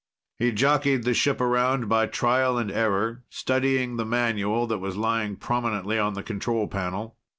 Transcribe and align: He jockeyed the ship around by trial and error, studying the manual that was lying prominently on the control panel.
He 0.39 0.51
jockeyed 0.51 1.03
the 1.03 1.13
ship 1.13 1.39
around 1.39 1.87
by 1.87 2.07
trial 2.07 2.57
and 2.57 2.71
error, 2.71 3.23
studying 3.29 3.97
the 3.97 4.03
manual 4.03 4.65
that 4.65 4.79
was 4.79 4.97
lying 4.97 5.35
prominently 5.35 5.99
on 5.99 6.15
the 6.15 6.23
control 6.23 6.67
panel. 6.67 7.17